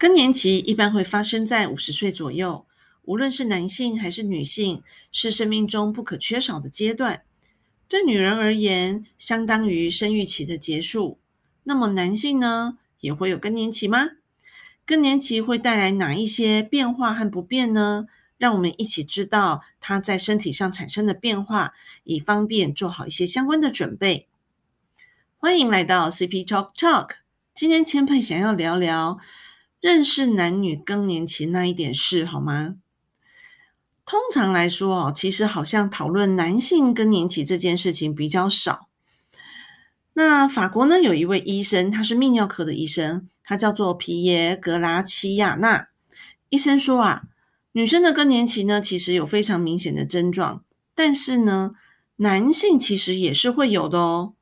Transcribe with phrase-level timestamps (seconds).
[0.00, 2.64] 更年期一般会发生在五十岁左右，
[3.02, 7.22] 无论是男性还是女性，是生命中不可缺少的阶段。
[7.86, 11.18] 对女人而言，相当于生育期的结束。
[11.64, 14.12] 那么男性呢，也会有更年期吗？
[14.86, 18.06] 更年期会带来哪一些变化和不便呢？
[18.38, 21.74] 让我们一起知道它在身体上产生的变化，
[22.04, 24.28] 以方便做好一些相关的准备。
[25.36, 27.16] 欢迎来到 CP Talk Talk。
[27.54, 29.18] 今天千佩想要聊聊
[29.80, 32.76] 认识男女更年期那一点事，好吗？
[34.04, 38.88] 通常来说哦，其实好像讨论男性更年期这件事情比较少。
[40.14, 45.88] 那法国呢，有一位医生，他是泌尿科的医生，他叫做皮耶格拉奇亚纳
[46.48, 47.22] 医生说啊。
[47.72, 51.70] 女生的更年期呢，其实有非常明显的症状，但是呢，
[52.16, 54.34] 男性其实也是会有的哦。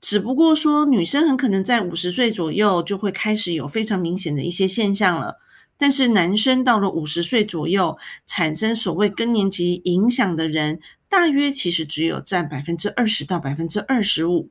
[0.00, 5.38] 只不过说，女生很可能在五十岁左右就会开始有非常明显的一些现象了，
[5.76, 14.50] 但是男生到了五十岁左右，产生所谓更年期影响的人，大约其实只有占百分之二十到百分之二十五。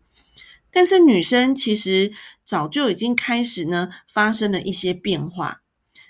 [0.70, 2.12] 但是女生其实
[2.44, 5.62] 早就已经开始呢，发生了一些变化。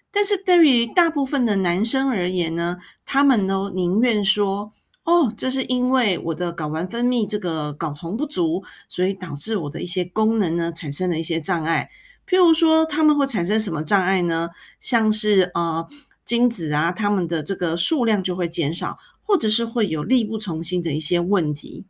[0.10, 4.74] 但是对于大部分的男生而言呢，他们都宁愿说
[5.08, 11.90] ：“哦，这是因为我的睾丸分泌这个睾酮不足，所以导致我的一些功能呢产生了一些障碍。
[12.28, 14.50] 譬如说，他们会产生什么障碍呢？
[14.82, 15.88] 像是呃
[16.26, 21.86] 精子啊，他们的这个数量就会减少，或者是会有力不从心的一些问题。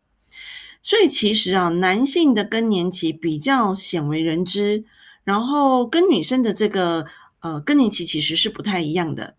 [0.83, 4.85] 所以其实啊，男性的更年期比较鲜为人知，
[5.23, 7.07] 然后跟女生的这个。
[7.39, 9.35] 呃，更年期其实是不太一样的。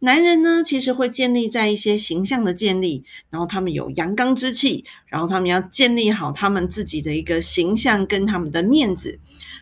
[0.00, 9.18] 男人呢，其实会建立在一些形象的建立，然后他们有阳刚之气，然后他们要建立好他们自己的一个形象跟他们的面子。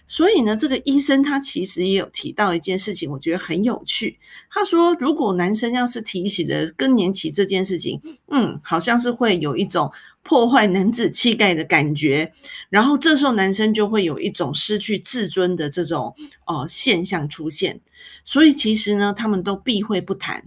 [0.06, 4.18] 所以呢，这个医生他其实也有提到一件事情，我觉得很有趣。
[4.50, 9.90] 他说，如果男生要是提起了更年期这件事情，嗯，好像是会有一种。
[10.26, 12.32] 破坏男子气概的感觉，
[12.68, 16.14] 然后这时候男生就会有一种失去自尊的这种
[16.46, 17.80] 呃现象出现，
[18.24, 20.42] 所以其实呢，他们都避讳不谈。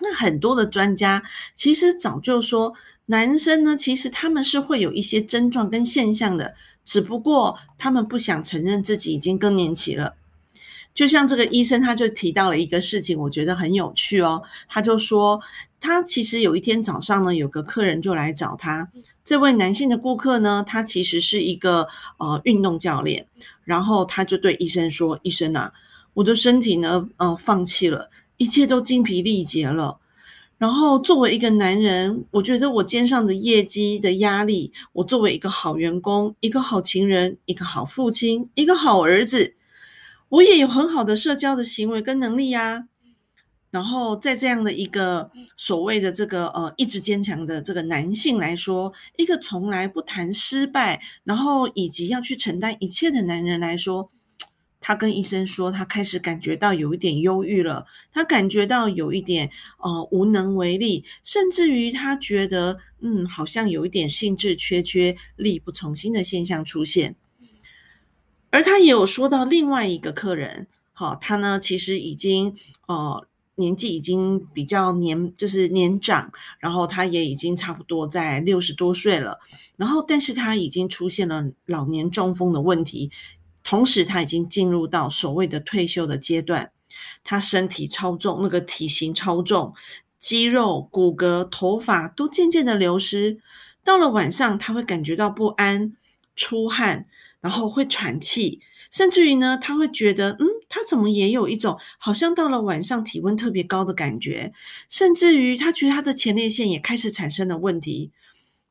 [0.00, 1.22] 那很多的专家
[1.54, 2.72] 其实早就说，
[3.06, 10.14] 男生呢，其实他们是会有一些症状跟现象的，只不过他们不想承认自己已经更年期了。
[10.94, 14.42] 就像这个医生，他就提到了一个事情，我觉得很有趣哦。
[14.66, 15.38] 他就说，
[15.86, 18.90] 他其实有一天早上呢，有个客人就来找他。
[19.24, 21.86] 这位男性的顾客呢，他其实是一个
[22.18, 23.28] 呃运动教练。
[23.62, 25.72] 然后他就对医生说：“医生啊，
[26.14, 30.00] 我的身体呢，呃，放弃了，一切都精疲力竭了。
[30.58, 39.54] 然后作为一个男人，我觉得我肩上的业绩的压力，我作为一个好员工、一个好情人、一个好父亲、一个好儿子。”
[40.28, 42.88] 我也有很好的社交的行为跟能力呀，
[43.76, 54.10] 然后在这样的一个所谓的这个呃意志坚强的这个男性来说，一个从来不谈失败，然后以及要去承担一切的男人来说，
[54.80, 67.14] 他跟医生说，他开始感觉到有一点忧郁了，他感觉到有一点呃无能为力，甚至于他觉得嗯好像有一点兴致缺缺、力不从心的现象出现。
[68.48, 72.56] 而他也有说到另外一个客人，好，他呢其实已经
[72.86, 73.26] 呃
[73.56, 76.30] 年纪已经比较年就是年长，
[76.60, 79.38] 然后他也已经差不多在六十多岁了，
[79.76, 83.10] 然后但是他已经出现了老年中风的问题，
[83.64, 86.70] 同时他已经进入到所谓的退休的阶段，
[87.24, 89.74] 他身体超重，那个体型超重，
[90.20, 93.40] 肌肉、骨骼、头发都渐渐的流失，
[93.82, 95.96] 到了晚上他会感觉到不安、
[96.34, 97.06] 出汗。
[97.42, 104.52] 然后会喘气，甚至于呢，他会觉得，嗯，他怎么也有一种好像到了晚上体温特别高的感觉，
[104.90, 108.12] 甚至于他觉得他的前列腺也开始产生了问题，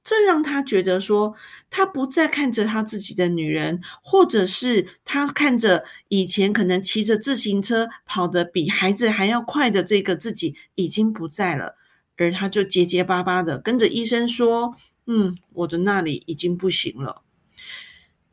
[0.03, 1.33] 这让他觉得说，
[1.71, 11.75] 他不再看着他自己的女人，或者是他看着以前可能骑着自行车跑得比孩子还要快的这个自己已经不在了，
[12.17, 14.75] 而他就结结巴巴的跟着医生说，
[15.08, 17.23] 嗯，我的那里已经不行了。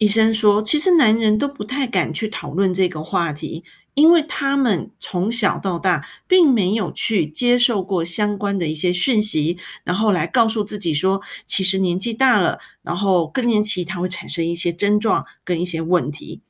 [0.03, 3.63] 医生说，其实男人都不太敢去讨论这个话题，
[3.95, 16.41] 因为他们从小到大并没有去接受过相关的一些讯息，然后来告诉自己说，其实年纪大了，然后更年期它会产生一些症状跟一些问题。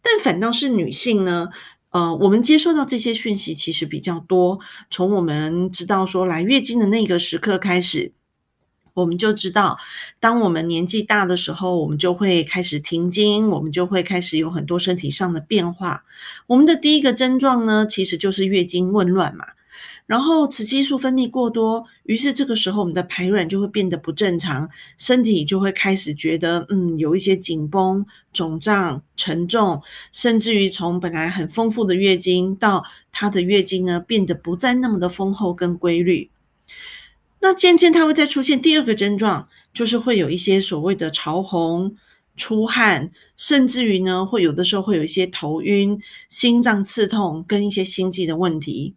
[0.00, 1.48] 但反倒是女性呢，
[1.90, 8.12] 呃，我们接受到这些讯息其实比较多，从我们知道说来月经的那个时刻开始。
[8.94, 9.76] 我们就知道，
[10.20, 16.04] 当我们年纪大的时候，我们就会开始停经，我们就会开始有很多身体上的变化。
[16.46, 19.44] 我们的第一个症状呢，其实就是月经紊乱嘛。
[20.06, 24.68] 然后雌激素分泌过多，于是这个时候我们的排卵就会变得不正常，
[24.98, 29.82] 身体就会开始觉得嗯有一些紧绷、肿胀、沉重，
[30.12, 36.30] 甚至于从本来很丰富的月经到它的月经呢变得不再那么的丰厚跟规律。
[37.40, 41.96] 那渐渐它会再出现第二个症状，就是会有一些所谓的潮红、
[42.36, 48.94] 出汗，甚至于呢会有的时候会有一些头晕、心脏刺痛跟一些心悸的问题。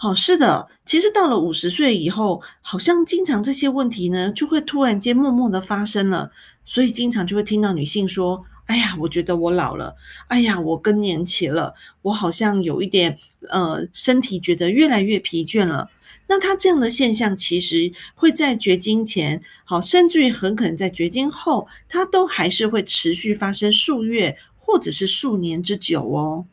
[0.00, 6.30] 好，是的，其实到了五十岁以后，好像经常这些问题呢，就会突然间默默的发生了，
[6.64, 9.96] 所以经常就会听到女性说：“哎呀，我觉得我老了，
[10.28, 13.18] 哎呀，我更年期了，我好像有一点
[13.48, 15.90] 呃，身体觉得越来越疲倦了。”
[16.28, 26.44] 那她这样的现象，其实会在绝经前，好，甚至于很可能在绝经后，它都还是会持续发生数月或者是数年之久哦。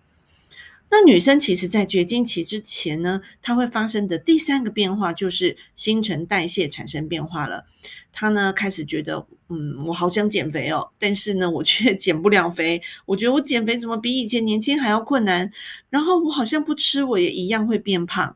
[0.89, 7.65] 那女生其实，在绝经期之前呢，她会发生的第三个变化就是新陈代谢产生变化了。
[8.13, 12.81] 她呢开始觉得，嗯，我好想减肥哦，但是呢，我却 减不了肥。
[13.05, 15.51] 我觉得我减肥怎么比以前年轻还要困难？
[15.89, 18.35] 然后我好像不吃，我也一样会变胖。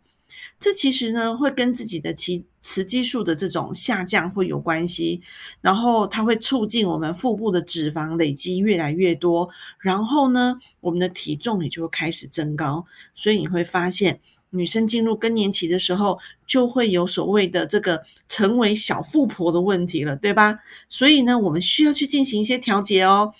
[0.59, 5.21] 这其实呢，会跟自己的雌雌激素的这种下降会有关系，
[5.61, 12.85] 然后它会促进我们腹部的脂肪累积越来越多，然后呢，我们的体重也就会开始增高，
[13.15, 14.19] 所以你会发现，
[14.51, 20.59] 女生进入更年期的时候，就会有所谓的这个成为小富婆的问题了，对吧？
[20.89, 23.33] 所以呢，我们需要去进行一些调节哦。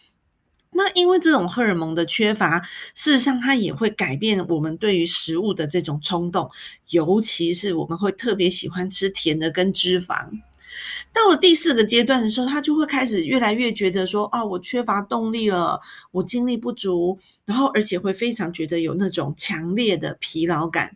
[0.71, 2.61] 那因为这种荷尔蒙的缺乏，
[2.93, 6.49] 事实上它也会改变我们对于食物的这种冲动，
[6.89, 10.29] 尤其是我们会特别喜欢吃甜的跟脂肪。
[11.11, 15.81] 到了第四个阶段的时候，他就会开始越来越觉得说啊，我缺乏动力了，
[16.11, 20.95] 我精力不足，然后而且会非常觉得有那种强烈的疲劳感。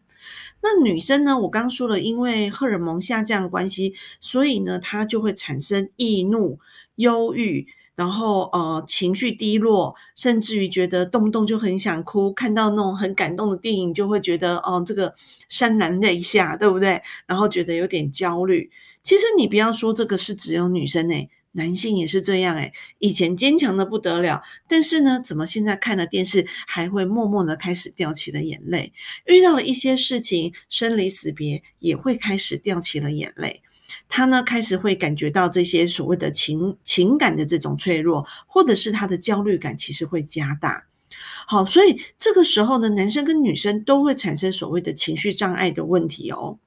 [0.62, 6.60] 那女生呢，我刚说了，因为荷尔蒙下降的关系，所以呢，她就会产生易怒、
[6.96, 7.68] 忧郁。
[7.96, 15.14] 然后呃，情绪低落，甚至于觉得动不动就很想哭，看到那种很感动的电影，就会觉得哦，这个
[15.48, 17.00] 潸然泪下，对不对？
[17.28, 18.68] 然后觉得有点焦虑。
[19.04, 22.74] 其实你不要说这个是只有女生诶，男性也是这样诶。
[23.00, 28.92] 以前坚强的不得了，但是呢，怎么现在看了电视还会默默的开始掉起了眼泪？
[29.26, 33.62] 遇到了一些事情，生离死别也会开始掉起了眼泪。
[34.10, 40.88] 他呢开始会感觉到这些所谓的情情感的这种脆弱，或者是他的焦虑感其实会加大。
[41.46, 46.58] 好，所以这个时候呢，男生跟女生都会产生所谓的情绪障碍的问题哦。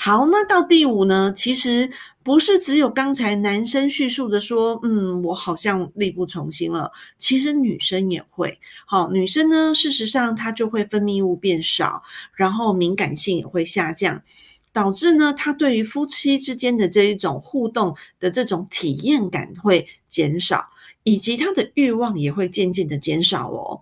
[0.00, 1.90] 好，那到第五呢，其实
[2.22, 6.92] 不是只有刚才男生叙述的说，嗯，我好像力不从心了。
[7.18, 8.60] 其实女生也会。
[8.86, 12.04] 好，女生呢，事实上她就会分泌物变少，
[12.36, 14.22] 然后敏感性也会下降。
[14.72, 20.64] 导致呢，她对于夫妻之间的这一种互动的这种体验感会减少，
[21.02, 23.80] 以及她的欲望也会渐渐的减少哦。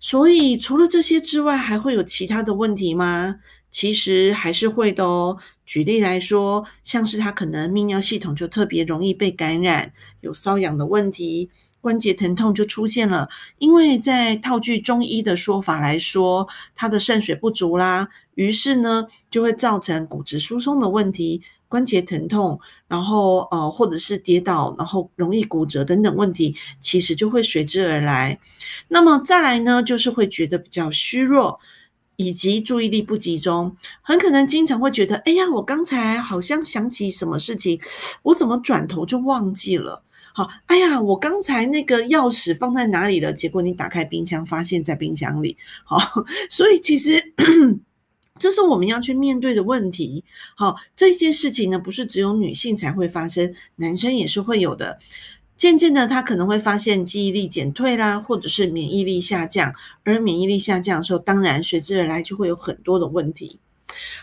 [0.00, 3.36] 所以除了这些之外，还会有其他的问题吗？
[3.70, 5.36] 其实还是会的哦。
[5.64, 9.92] 举例来说，像是他可能泌尿系统就特别容易被感染，
[10.22, 11.50] 有瘙痒的问题。
[11.80, 21.40] 关节疼痛就出现了，因为在套句中医的说法来说，他的肾水不足啦，于是呢就会造成骨质疏松的问题、
[21.70, 28.38] 关节疼痛，然后呃或者是跌倒，然后容易骨折等等问题，其实就会随之而来。
[28.88, 31.60] 那么再来呢，就是会觉得比较虚弱，
[32.16, 37.80] 以及注意力不集中，很可能经常会觉得，哎呀，我刚才好像想起什么事情，
[38.24, 40.02] 我怎么转头就忘记了。
[40.32, 43.32] 好，哎呀，我刚才那个钥匙放在哪里了？
[43.32, 45.56] 结果你打开冰箱，发现在冰箱里。
[45.84, 47.32] 好， 所以其实
[48.40, 50.24] 这是我们要去面对的问题。
[50.56, 54.98] 好，这件事情呢，不是只有女性才会发生，男生也是会有的。
[55.56, 59.74] 渐渐的，他可能会发现记忆力减退啦，或者是免疫力下降。
[60.04, 63.60] 而免疫力下降的时候，当然随之而来就会有很多的问题。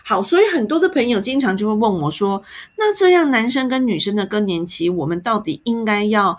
[0.04, 2.42] 好，所以很多的朋友经常就会问我说
[2.76, 6.36] ：“那这样男生跟女生的更年期，我们到底应该要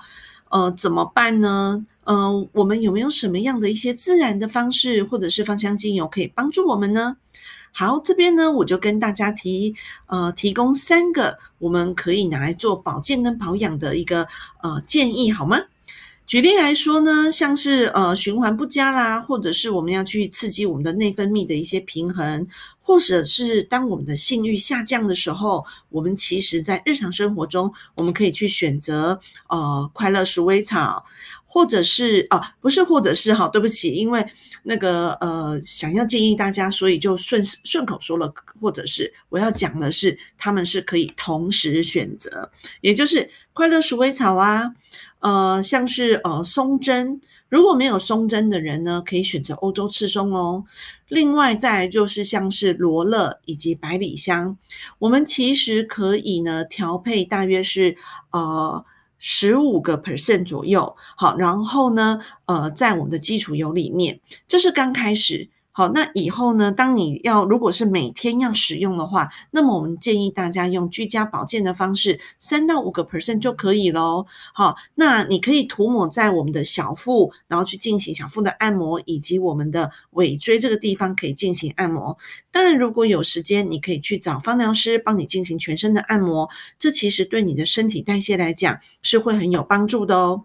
[0.49, 1.85] 呃怎么办呢？
[2.03, 7.15] 呃，我们有没有什么样的一些自然的方式，或者是芳香精油可以帮助我们呢？”
[7.71, 9.75] 好，这边呢我就跟大家提
[10.07, 14.27] 呃提供三个我们可以拿来做保健跟保养的一个
[14.61, 15.57] 呃建议，好吗？
[16.25, 22.45] 举例来说呢，像是呃循环不佳啦，或者是我们要去刺激我们的内分泌的一些平衡。
[22.79, 31.03] 或者是当我们的性欲下降的时候，我们其实在日常生活中，我们可以去选择呃快乐鼠尾草，
[31.45, 34.25] 或者是啊不是或者是哈，对不起，因为
[34.63, 42.51] 那个呃想要建议大家，所以就顺顺口说了，或者是我要讲的是，他们是可以同时选择，
[42.81, 44.73] 也就是快乐鼠尾草啊，
[45.19, 47.19] 呃像是呃松针。
[47.49, 50.63] 如果没有松针的人呢，可以选择欧洲赤松哦。
[51.07, 54.55] 另外，再就是像是罗勒以及百里香，
[54.99, 57.97] 我们其实可以呢调配大约是
[58.29, 58.85] 呃
[59.19, 60.95] 十五个 percent 左右。
[61.15, 65.49] 好，然后呢，呃，在我们的基础油里面，这是刚开始。
[65.79, 66.73] 好，那以后呢？
[66.73, 74.25] 当你要如果是每天要使用的话，那么我们建议大家用居家保健的方式，三到五个 percent 就可以喽。
[74.53, 82.17] 好，那你可以涂抹在我们的小腹，然后去进行小腹的按摩，以及我们的尾椎这个地方可以进行按摩。
[82.51, 90.43] 当然，如果有时间，你可以去找芳疗师帮你进行全身的按摩，这其实对你的身体代谢来讲是会很有帮助的哦。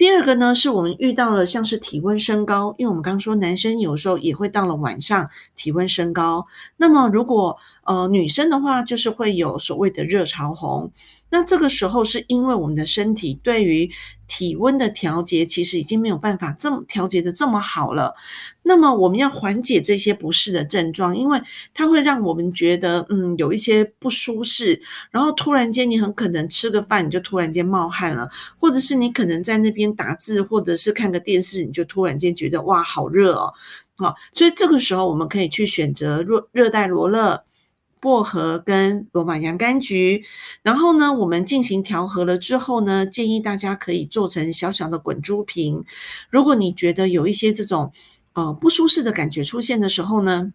[0.00, 6.46] 第二个呢，是我们遇到了像是体温升高，因为我们刚刚说男生有时候也会到了晚上体温升高，
[6.78, 10.90] 那么如果呃女生的话，就是会有所谓的热潮红。
[11.30, 13.88] 那这个时候是因为我们的身体对于
[14.26, 18.14] 体温的调节，其实已经没有办法这么调节的这么好了。
[18.62, 21.40] 那么我们要缓解这些不适的症状，因为
[21.72, 33.52] 它会让我们觉得嗯有一些不舒适，然后突然间你很可能吃个饭你就突然间冒汗了，或者是你可能在那边打字或者是看个电视，你就突然间觉得哇好热哦，
[33.96, 37.44] 好，所以这个时候我们可以去选择热热带罗勒。
[38.00, 40.24] 薄荷跟罗马洋甘菊，
[40.62, 45.84] 然后呢，我们进行调和了之后呢，建议大家可以做成小小的滚珠瓶。
[46.30, 47.92] 如果你觉得有一些这种
[48.32, 50.52] 呃不舒适的感觉出现的时候呢，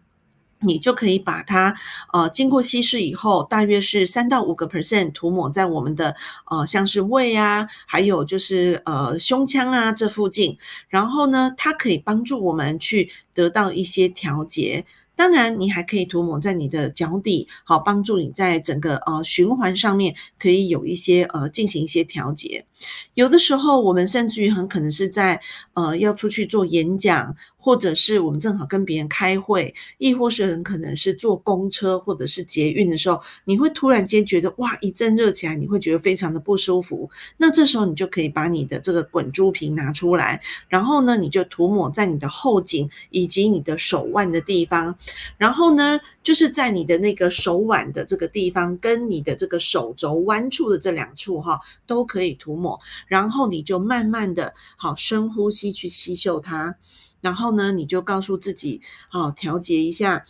[0.60, 1.76] 你就可以把它
[2.12, 6.16] 呃经过稀释以后，大约是三到五个 percent 涂抹在我们的
[6.50, 14.84] 呃像是胃啊，还有就是呃胸腔啊这附近，然后呢，它可以帮助我们去得到一些调节。
[15.16, 22.66] 当然，你还可以涂抹在你的脚底，好帮助你在整个呃循环上面可以有一些呃进行一些调节。
[23.14, 25.40] 有的时候，我们甚至于很可能是在
[25.74, 27.34] 呃要出去做演讲。
[27.58, 37.10] 或者是我们正好跟别人开会，亦或是很可能是坐公车或者是捷运的时候，你会突然间觉得哇一阵热起来，你会觉得非常的不舒服。
[37.36, 44.96] 那这时候你就可以把你的这个滚珠瓶拿出来，然后呢，你就涂抹在你的后颈以及你的手腕的地方，
[45.36, 52.65] 然后呢，就是在你的那个手腕的这个地方跟你的这个手肘弯处的这两处哈，都可以涂抹，
[53.06, 56.76] 然后你就慢慢的好深呼吸去吸嗅它。
[57.20, 60.24] 然后呢，你就告诉自己，好调节一下，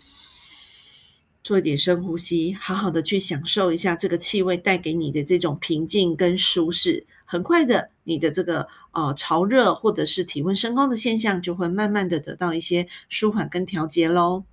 [1.43, 7.07] 做一点深呼吸，好好的去享受一下这个气味带给你的这种平静跟舒适。
[7.29, 14.45] 很快的，你的这个呃潮热或者是体温升高的现象就会慢慢的得到一些舒缓跟调节喽。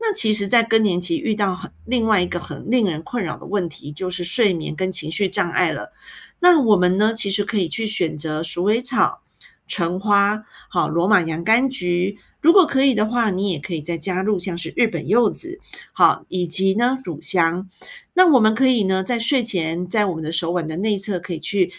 [0.00, 5.92] 那其实，在更年期遇到很另外一个很令人困扰的问题，就是睡眠跟情绪障碍了。
[6.40, 9.22] 那我们呢，其实可以去选择鼠尾草。
[9.70, 15.60] 橙花，好，罗马洋甘菊，如果可以的话，你也可以再加入像是日本柚子，
[15.92, 17.68] 好，以及呢乳香。
[18.14, 21.70] 那我们可以呢在睡前，在我们的手腕的内侧，可以去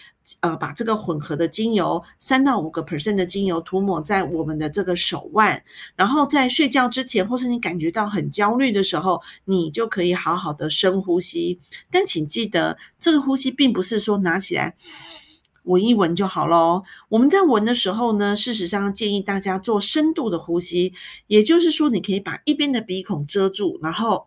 [0.41, 5.63] 呃把这个混合的精油三到五个 percent 的精油涂抹在我们的这个手腕，
[5.95, 11.59] 然后在睡觉之前，或是你感觉到很焦虑的时候，你就可以好好的深呼吸。
[11.91, 14.75] 但请记得，这个呼吸并不是说拿起来。
[15.63, 16.83] 闻一闻就好喽。
[17.09, 20.93] 我们在闻的时候呢，事实上建议大家做深度的呼吸，
[21.27, 24.25] 也就是说，你可以把一边的鼻孔遮住，然后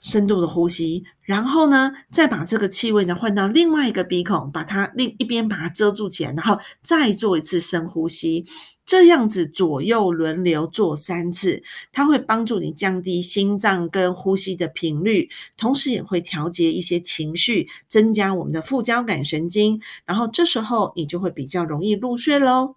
[0.00, 8.46] 深度的呼吸，然后呢，再把这个气味呢换到另外一个鼻孔，把它另一边把它遮住起来，然后再做一次深呼吸。
[8.86, 22.74] 这样子左右轮流做三次，它会帮助你降低心脏跟呼吸的频率，同时也会调节一些情绪，增加我们的副交感神经，然后这时候你就会比较容易入睡喽。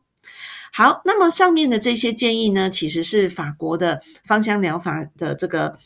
[0.72, 5.80] 好，那么上面的这些建议呢，其实是法国的芳香疗法的这个。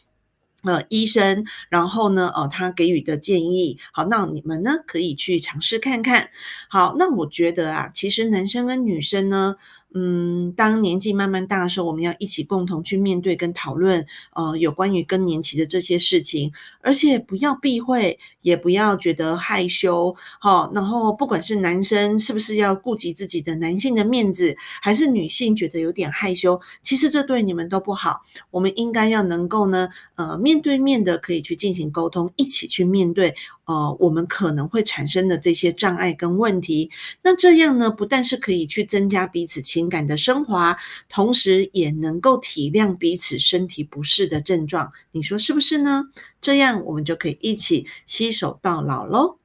[0.67, 6.29] 呃，医生，然后呢，呃，他给予的建议，好，那你们呢可以去尝试看看。
[6.67, 9.55] 好，那我觉得啊，其实男生跟女生呢，
[9.93, 16.51] 嗯，当年纪慢慢大的时候，我们要一起共同去面对跟讨论，呃，有关于更年期的这些事情，
[16.81, 28.21] 而且不要避讳，也不要觉得害羞，好，然后不管是男生是不是要顾及自己的男性的面子，还是女性觉得有点害羞，其实这对你们都不好。
[28.51, 33.33] 我们应该要能够呢，呃，面对面的可以去进行沟通，一起去面对。
[33.67, 36.89] 呃，我们可能会产生的这些障碍跟问题，
[37.21, 40.77] 那这样呢，不但是可以去增加彼此情感的升华，
[41.09, 44.93] 同时也能够体谅彼此身体不适的症状。
[45.11, 46.05] 你说是不是呢？
[46.39, 49.37] 这样我们就可以一起携手到老喽。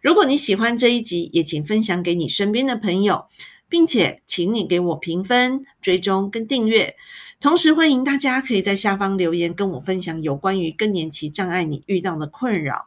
[0.00, 3.26] 如果你喜欢这一集，也请分享给你身边的朋友，
[3.68, 6.96] 并且请你给我评分、追踪跟订阅。
[7.38, 12.86] 同时，欢迎大家可以在下方留言，跟我分享有关于更年期障碍你遇到的困扰。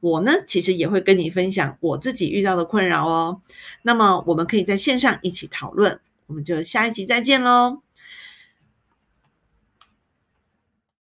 [0.00, 3.40] 我呢，其实也会跟你分享我自己遇到的困扰哦。
[3.82, 5.98] 那么，我们可以在线上一起讨论。
[6.26, 7.85] 我们就下一集再见喽。